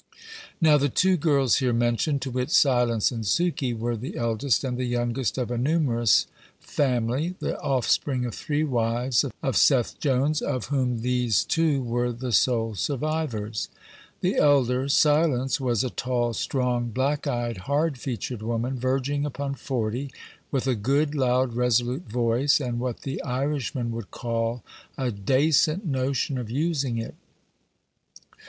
Now, 0.59 0.79
the 0.79 0.89
two 0.89 1.15
girls 1.15 1.57
here 1.57 1.73
mentioned 1.73 2.23
(to 2.23 2.31
wit, 2.31 2.49
Silence 2.49 3.11
and 3.11 3.23
Sukey) 3.23 3.71
were 3.77 3.95
the 3.95 4.17
eldest 4.17 4.63
and 4.63 4.75
the 4.75 4.85
youngest 4.85 5.37
of 5.37 5.51
a 5.51 5.59
numerous, 5.59 6.25
family, 6.59 7.35
the 7.37 7.55
offspring 7.61 8.25
of 8.25 8.33
three 8.33 8.63
wives 8.63 9.23
of 9.43 9.55
Seth 9.55 9.99
Jones, 9.99 10.41
of 10.41 10.65
whom 10.69 11.01
these 11.03 11.43
two 11.43 11.83
were 11.83 12.11
the 12.11 12.31
sole 12.31 12.73
survivors. 12.73 13.69
The 14.21 14.37
elder, 14.37 14.89
Silence, 14.89 15.59
was 15.61 15.83
a 15.83 15.91
tall, 15.91 16.33
strong, 16.33 16.89
black 16.89 17.27
eyed, 17.27 17.57
hard 17.69 17.99
featured 17.99 18.41
woman, 18.41 18.79
verging 18.79 19.23
upon 19.23 19.53
forty, 19.53 20.11
with 20.49 20.65
a 20.65 20.73
good, 20.73 21.13
loud, 21.13 21.53
resolute 21.53 22.09
voice, 22.09 22.59
and 22.59 22.79
what 22.79 23.01
the 23.03 23.21
Irishman 23.21 23.91
would 23.91 24.09
call 24.09 24.63
"a 24.97 25.11
dacent 25.11 25.85
notion 25.85 26.39
of 26.39 26.49
using 26.49 26.97
it." 26.97 27.13